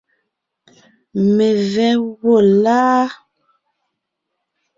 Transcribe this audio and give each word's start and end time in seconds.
Mevɛ́ 1.35 1.91
gwɔ́ 2.19 2.39
láa? 2.63 3.01